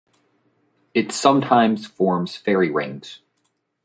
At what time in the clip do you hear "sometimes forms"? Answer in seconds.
1.11-2.35